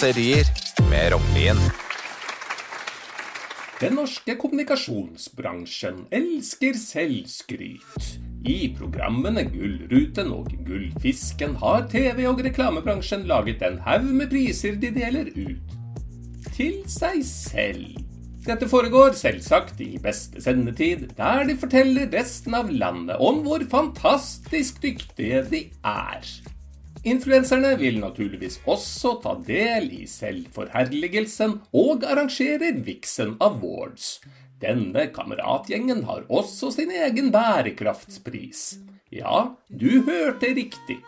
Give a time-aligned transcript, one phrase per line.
[0.00, 0.46] Raserier
[0.90, 1.58] med Rognlien.
[3.80, 8.06] Den norske kommunikasjonsbransjen elsker selvskryt.
[8.48, 14.88] I programmene Gullruten og Gullfisken har TV- og reklamebransjen laget en haug med priser de
[14.94, 15.74] deler ut.
[16.54, 17.90] Til seg selv.
[18.46, 24.80] Dette foregår selvsagt i beste sendetid, der de forteller resten av landet om hvor fantastisk
[24.80, 26.32] dyktige de er.
[27.08, 34.18] Influenserne vil naturligvis også ta del i selvforherligelsen og arrangerer Vixen Awards.
[34.60, 38.82] Denne kameratgjengen har også sin egen bærekraftspris.
[39.08, 40.98] Ja, du hørte riktig.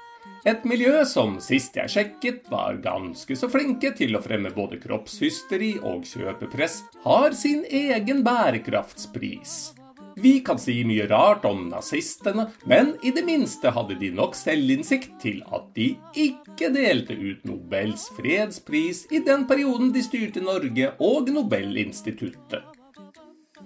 [0.49, 5.77] Et miljø som sist jeg sjekket var ganske så flinke til å fremme både kroppshysteri
[5.84, 9.81] og kjøpepress, har sin egen bærekraftspris.
[10.23, 15.17] Vi kan si mye rart om nazistene, men i det minste hadde de nok selvinnsikt
[15.23, 21.33] til at de ikke delte ut Nobels fredspris i den perioden de styrte Norge og
[21.34, 22.62] Nobelinstituttet.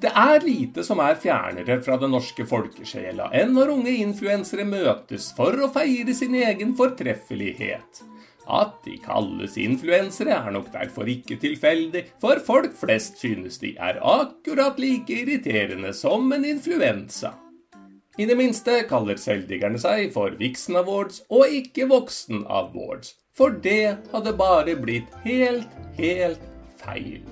[0.01, 5.31] Det er lite som er fjernere fra den norske folkesjela enn når unge influensere møtes
[5.37, 8.01] for å feire sin egen fortreffelighet.
[8.47, 13.99] At de kalles influensere er nok derfor ikke tilfeldig, for folk flest synes de er
[13.99, 17.35] akkurat like irriterende som en influensa.
[18.17, 23.99] I det minste kaller selvdiggerne seg for Vixen Awards og ikke Voksen Awards, for det
[24.15, 26.41] hadde bare blitt helt, helt
[26.81, 27.27] feil.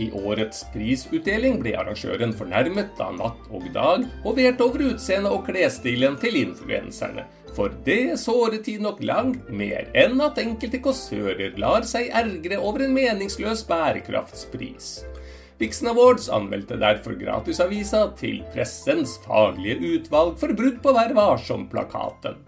[0.00, 6.16] I årets prisutdeling ble arrangøren fornærmet da Natt og Dag hoverte over utseendet og klesstilen
[6.22, 7.26] til influenserne.
[7.56, 12.86] For det såret de nok langt mer enn at enkelte kåsører lar seg ergre over
[12.86, 14.92] en meningsløs bærekraftspris.
[15.60, 22.40] Vixen Awards anmeldte derfor gratisavisa til pressens faglige utvalg for brudd på Vær varsom-plakaten.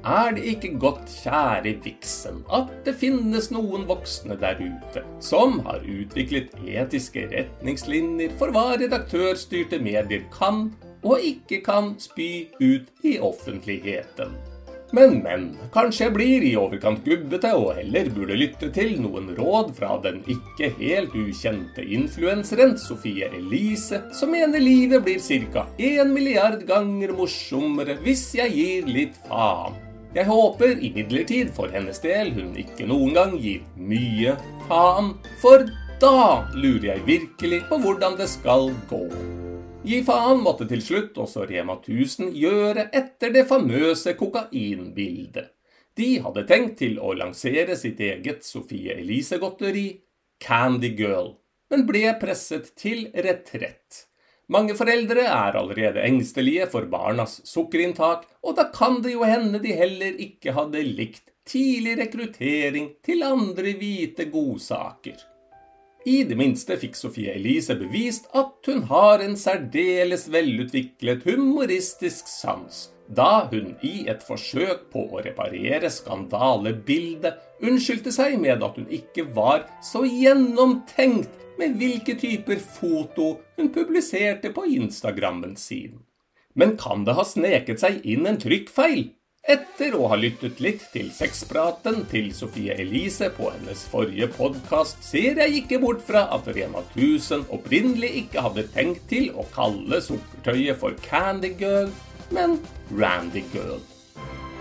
[0.00, 5.84] Er det ikke godt, kjære Vixen, at det finnes noen voksne der ute som har
[5.84, 10.70] utviklet etiske retningslinjer for hva redaktørstyrte medier kan
[11.02, 14.36] og ikke kan spy ut i offentligheten?
[14.92, 19.70] Men, men, kanskje jeg blir i overkant gubbete og heller burde lytte til noen råd
[19.76, 25.68] fra den ikke helt ukjente influenseren Sofie Elise, som mener livet blir ca.
[25.78, 29.78] 1 milliard ganger morsommere hvis jeg gir litt faen.
[30.10, 34.34] Jeg håper imidlertid for hennes del hun ikke noen gang gir mye
[34.66, 35.70] faen, for
[36.02, 39.04] da lurer jeg virkelig på hvordan det skal gå.
[39.80, 45.54] Gi faen måtte til slutt også Rema 1000 gjøre etter det famøse kokainbildet.
[45.96, 49.86] De hadde tenkt til å lansere sitt eget Sofie Elise-godteri,
[50.40, 51.32] Candy Girl,
[51.72, 54.04] men ble presset til retrett.
[54.52, 59.72] Mange foreldre er allerede engstelige for barnas sukkerinntak, og da kan det jo hende de
[59.80, 65.16] heller ikke hadde likt tidlig rekruttering til andre hvite godsaker.
[66.08, 72.86] I det minste fikk Sofie Elise bevist at hun har en særdeles velutviklet humoristisk sans,
[73.04, 79.26] da hun i et forsøk på å reparere skandalebildet unnskyldte seg med at hun ikke
[79.36, 85.98] var så gjennomtenkt med hvilke typer foto hun publiserte på Instagrammen sin.
[86.56, 89.10] Men kan det ha sneket seg inn en trykkfeil?
[89.48, 95.40] Etter å ha lyttet litt til sexpraten til Sofie Elise på hennes forrige podkast, ser
[95.40, 100.76] jeg ikke bort fra at Rema 1000 opprinnelig ikke hadde tenkt til å kalle sukkertøyet
[100.82, 101.88] for Candy Girl,
[102.36, 102.58] men
[102.92, 103.80] Randy Girl.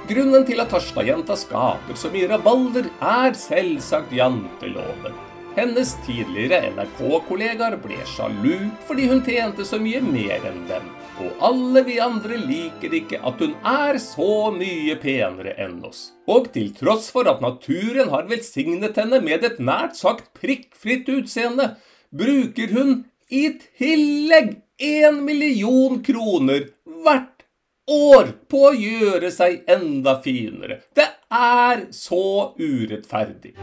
[0.07, 5.28] Grunnen til at Harstad-jenta skaper så mye rabalder, er selvsagt janteloven.
[5.59, 10.85] Hennes tidligere NRK-kollegaer ble sjalu fordi hun tjente så mye mer enn dem.
[11.19, 16.13] Og alle vi andre liker ikke at hun er så mye penere enn oss.
[16.31, 21.73] Og til tross for at naturen har velsignet henne med et nært sagt prikkfritt utseende,
[22.15, 22.93] bruker hun
[23.27, 23.49] i
[23.81, 26.69] tillegg én million kroner
[27.03, 27.43] hvert
[27.91, 30.85] år på å gjøre seg enda finere.
[30.95, 33.57] Det er så urettferdig.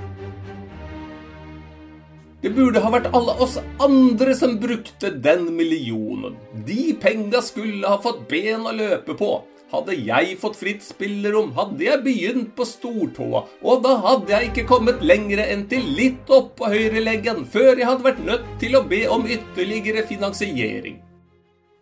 [2.46, 6.36] Det burde ha vært alle oss andre som brukte den millionen.
[6.62, 9.30] De penga skulle ha fått ben å løpe på.
[9.72, 14.66] Hadde jeg fått fritt spillerom, hadde jeg begynt på stortåa, og da hadde jeg ikke
[14.68, 19.00] kommet lengre enn til litt oppå høyreleggen før jeg hadde vært nødt til å be
[19.10, 21.00] om ytterligere finansiering.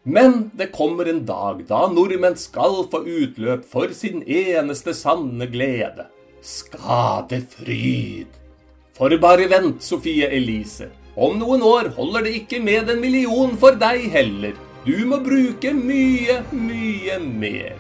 [0.08, 6.08] Men det kommer en dag da nordmenn skal få utløp for sin eneste sanne glede.
[6.40, 8.32] Skadefryd.
[8.94, 10.86] For bare vent, Sofie Elise.
[11.18, 14.54] Om noen år holder det ikke med en million for deg heller.
[14.84, 17.74] Du må bruke mye, mye mer.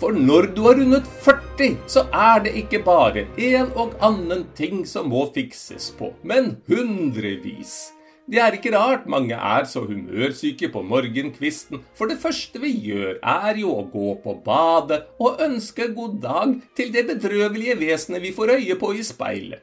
[0.00, 4.82] For når du har rundet 40, så er det ikke bare en og annen ting
[4.86, 7.92] som må fikses på, men hundrevis.
[8.26, 13.22] Det er ikke rart mange er så humørsyke på morgenkvisten, for det første vi gjør
[13.22, 18.34] er jo å gå på badet og ønske god dag til det bedrøvelige vesenet vi
[18.34, 19.62] får øye på i speilet.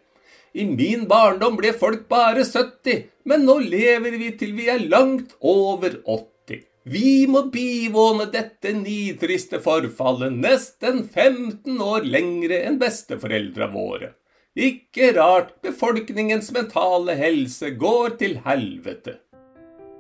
[0.56, 5.34] I min barndom ble folk bare 70, men nå lever vi til vi er langt
[5.44, 6.62] over 80.
[6.88, 14.14] Vi må bivåne dette nitriste forfallet nesten 15 år lengre enn besteforeldra våre.
[14.56, 19.18] Ikke rart befolkningens mentale helse går til helvete.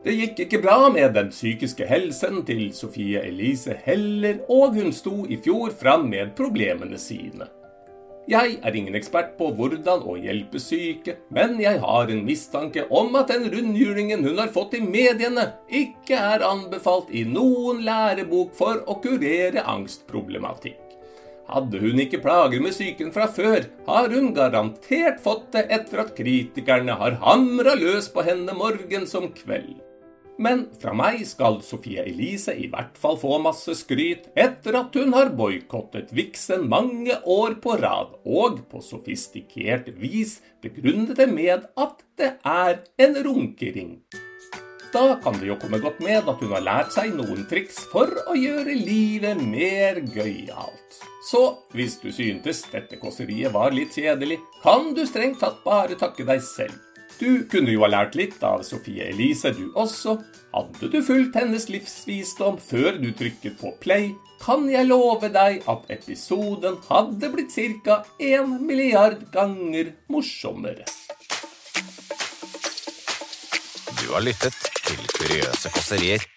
[0.05, 5.25] Det gikk ikke bra med den psykiske helsen til Sofie Elise heller, og hun sto
[5.27, 7.49] i fjor fram med problemene sine.
[8.25, 13.13] Jeg er ingen ekspert på hvordan å hjelpe syke, men jeg har en mistanke om
[13.19, 18.81] at den rundhjulingen hun har fått i mediene, ikke er anbefalt i noen lærebok for
[18.89, 20.81] å kurere angstproblematikk.
[21.45, 26.15] Hadde hun ikke plager med psyken fra før, har hun garantert fått det etter at
[26.17, 29.77] kritikerne har hamra løs på henne morgen som kveld.
[30.37, 35.15] Men fra meg skal Sofie Elise i hvert fall få masse skryt etter at hun
[35.15, 42.03] har boikottet Vixen mange år på rad, og på sofistikert vis begrunnet det med at
[42.19, 43.97] det er en runkering.
[44.95, 48.11] Da kan det jo komme godt med at hun har lært seg noen triks for
[48.31, 50.99] å gjøre livet mer gøyalt.
[51.31, 51.41] Så
[51.75, 56.43] hvis du syntes dette kåseriet var litt kjedelig, kan du strengt tatt bare takke deg
[56.43, 56.77] selv.
[57.19, 60.17] Du kunne jo ha lært litt av Sofie Elise, du også.
[60.55, 64.11] Hadde du fulgt hennes livsvisdom før du trykket på play,
[64.43, 68.01] kan jeg love deg at episoden hadde blitt ca.
[68.19, 70.87] 1 milliard ganger morsommere.
[74.01, 76.34] Du har lyttet til Kuriøse kåserier.